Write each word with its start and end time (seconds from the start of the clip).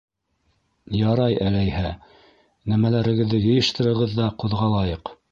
-Ярай 0.99 1.35
әләйһә, 1.49 1.91
нәмәләрегеҙҙе 2.73 3.41
йыйыштырығыҙ 3.43 4.15
ҙа, 4.21 4.31
ҡуҙғалайыҡ. 4.45 5.13